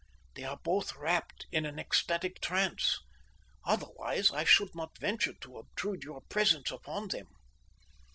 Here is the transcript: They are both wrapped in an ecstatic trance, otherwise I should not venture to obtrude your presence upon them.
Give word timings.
They 0.33 0.45
are 0.45 0.57
both 0.57 0.95
wrapped 0.95 1.45
in 1.51 1.63
an 1.63 1.77
ecstatic 1.77 2.41
trance, 2.41 2.99
otherwise 3.63 4.31
I 4.31 4.43
should 4.45 4.73
not 4.73 4.97
venture 4.97 5.33
to 5.41 5.59
obtrude 5.59 6.01
your 6.03 6.21
presence 6.21 6.71
upon 6.71 7.09
them. 7.09 7.27